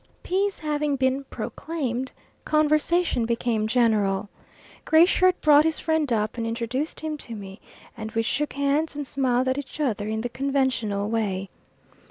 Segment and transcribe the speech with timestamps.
[0.23, 2.11] Peace having been proclaimed,
[2.43, 4.29] conversation became general.
[4.83, 7.61] Gray Shirt brought his friend up and introduced him to me,
[7.95, 11.51] and we shook hands and smiled at each other in the conventional way.